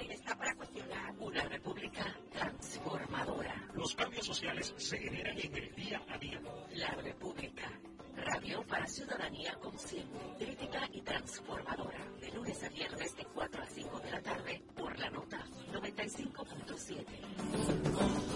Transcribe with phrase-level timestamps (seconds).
[0.00, 1.14] está para aplaudir, está para cuestionar.
[1.18, 3.68] Una república transformadora.
[3.74, 6.40] Los cambios sociales se generan en el día a día.
[6.74, 7.70] La república.
[8.16, 12.04] Radio para ciudadanía consciente, crítica y transformadora.
[12.20, 18.27] De lunes a viernes de 4 a 5 de la tarde por la nota 95.7.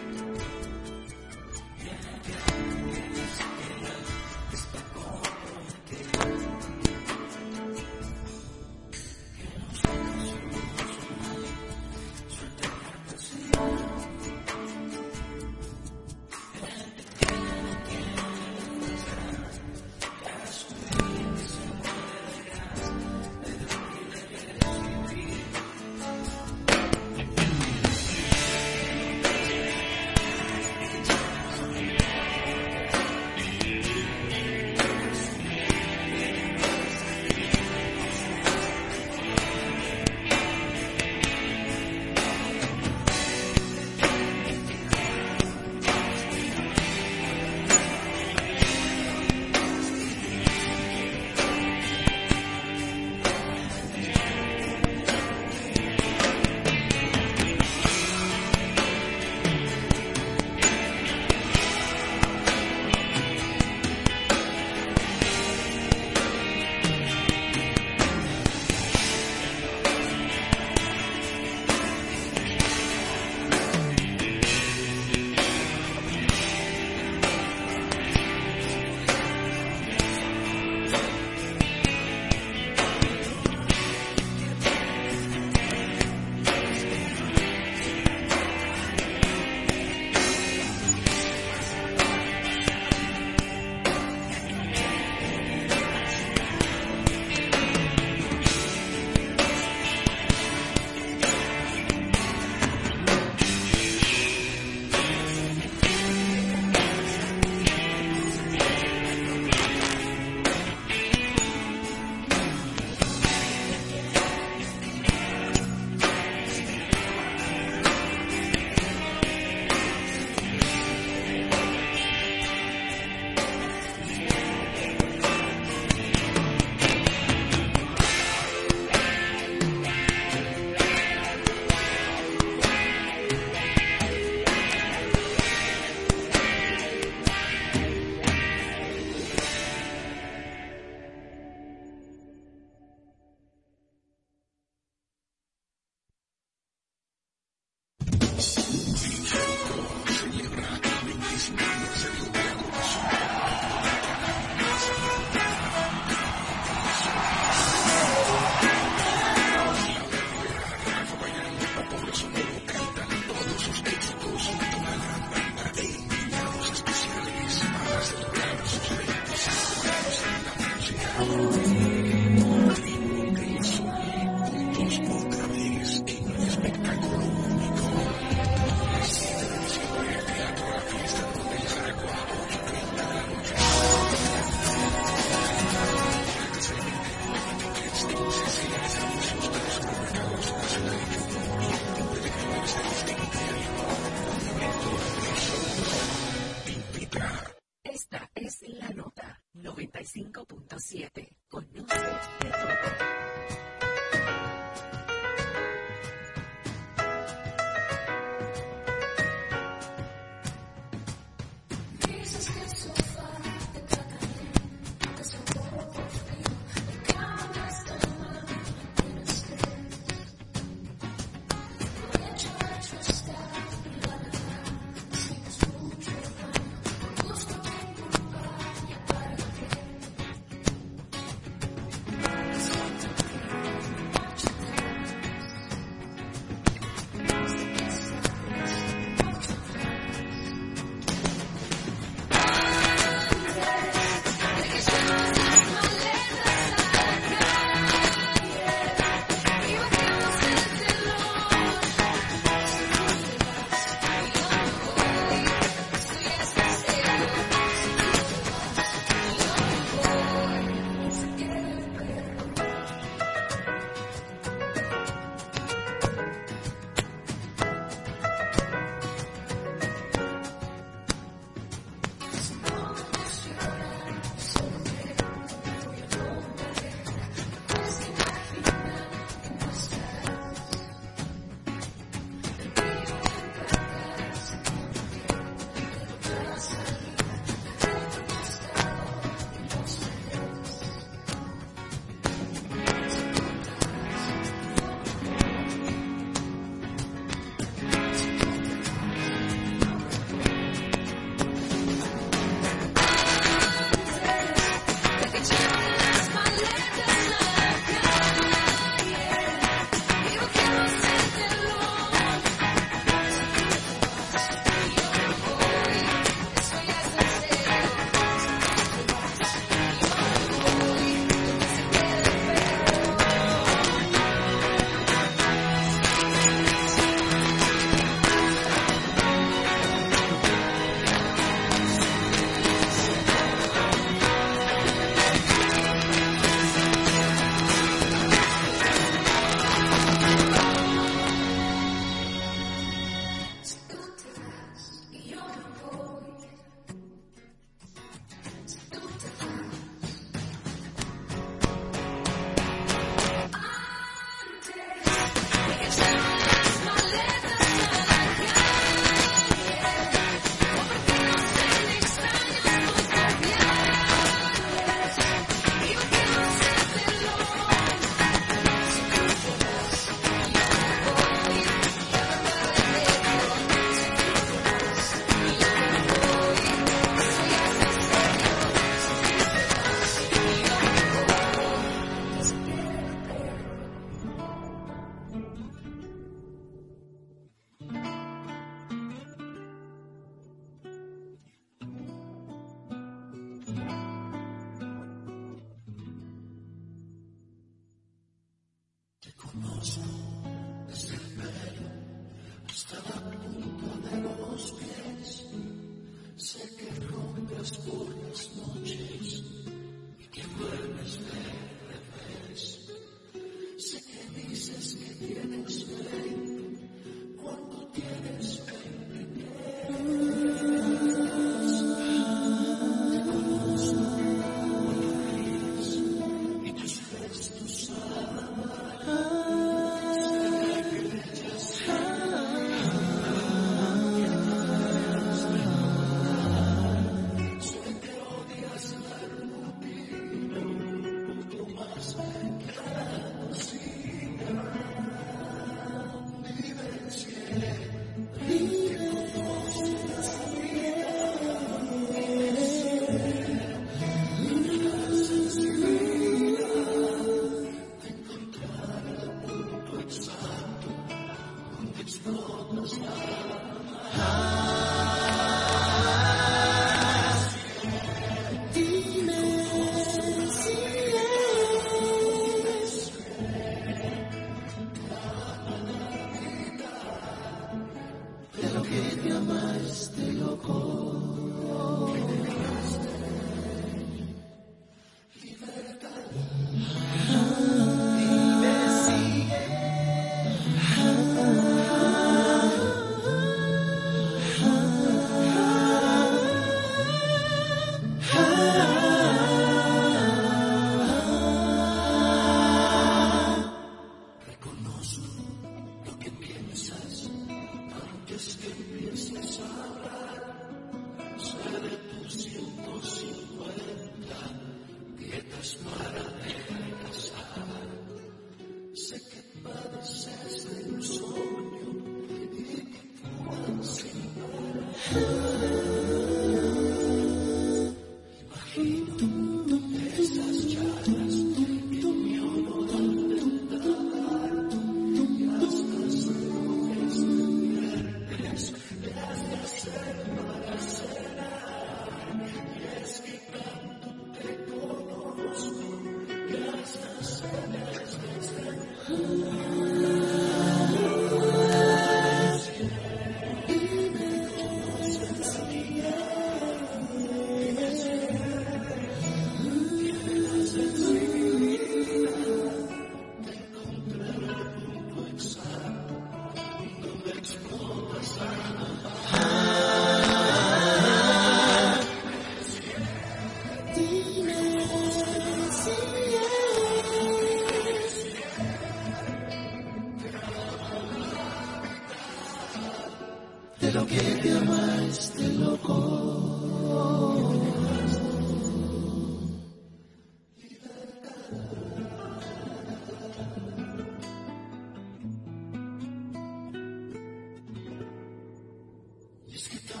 [599.67, 600.00] could go.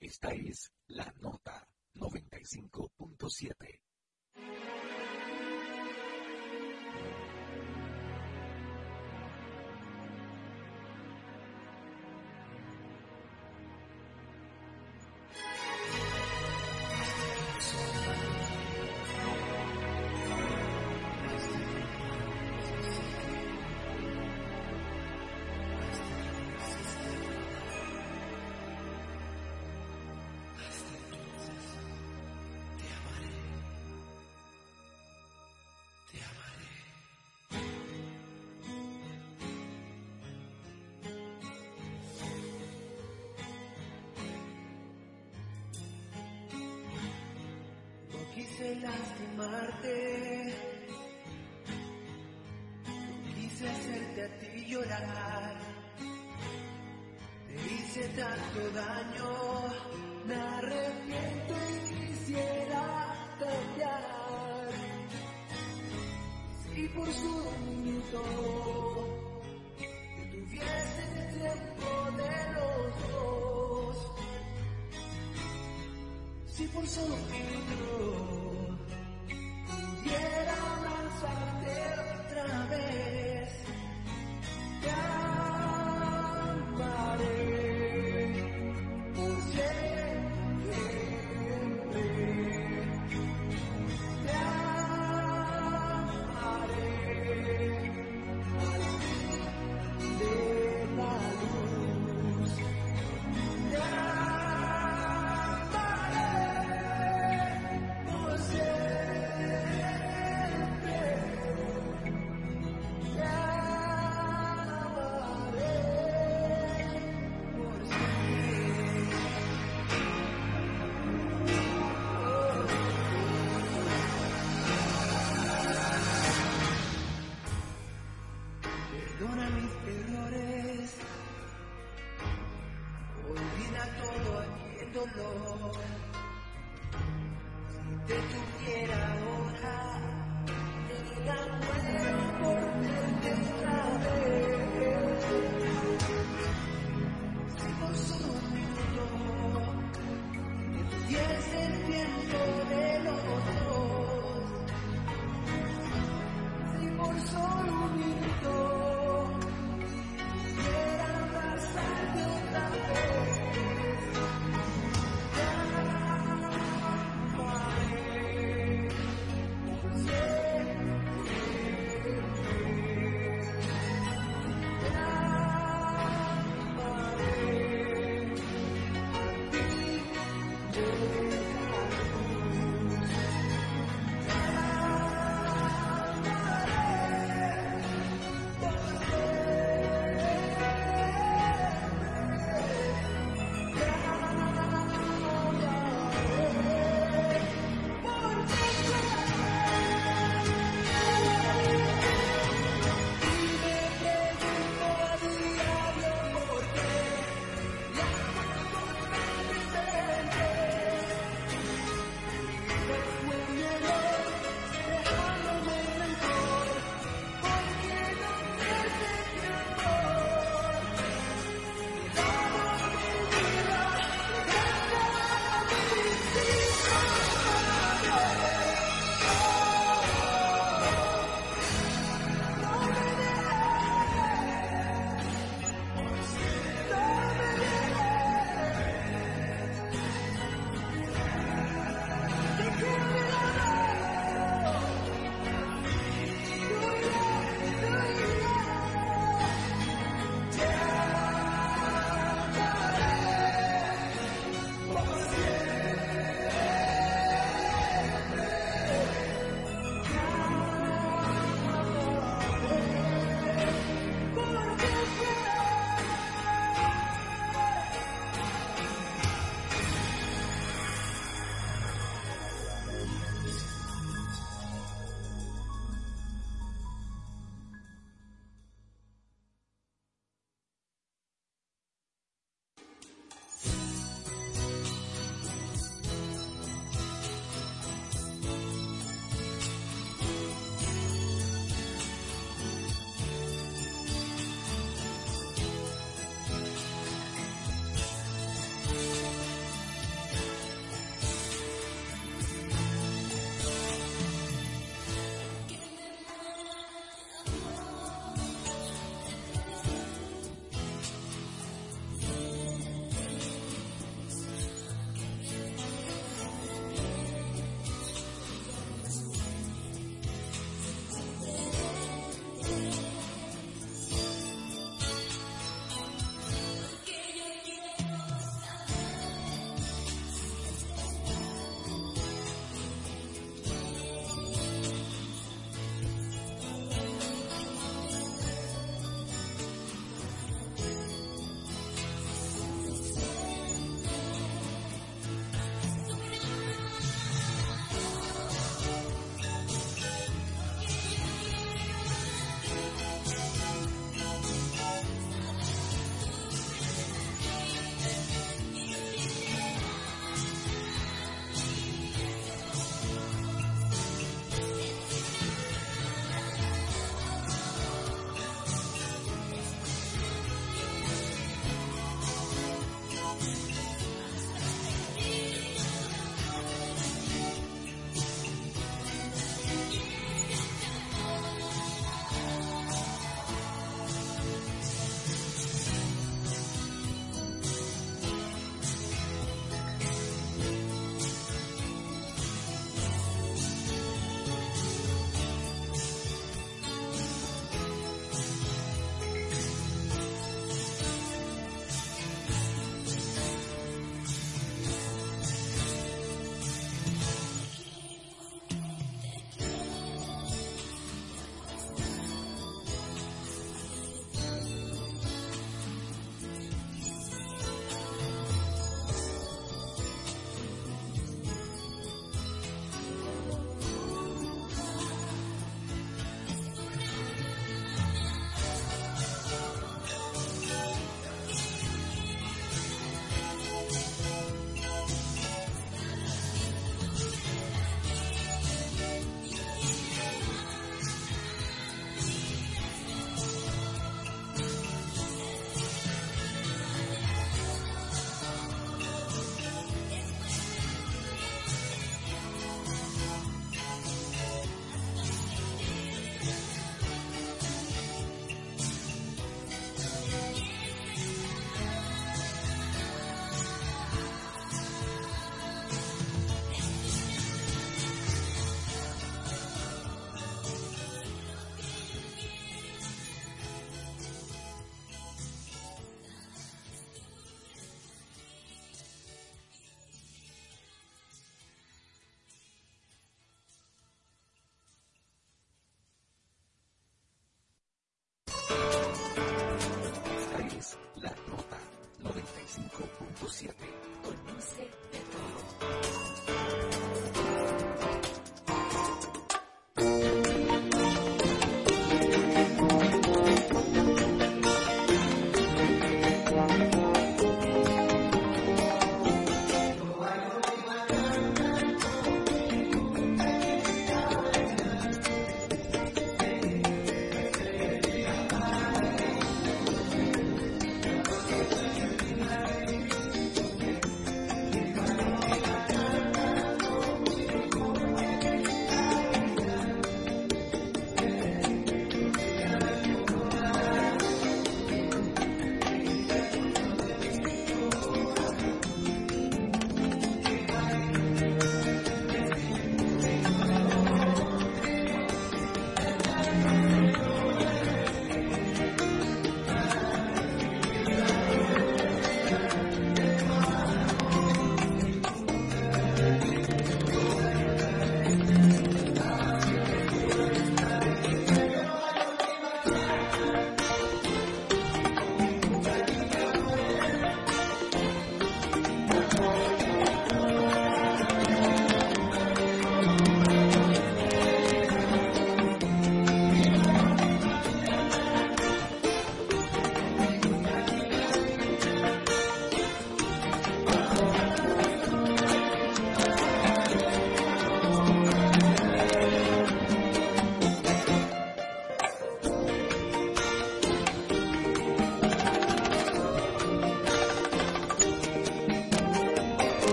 [0.00, 3.80] Esta es la nota 95.7.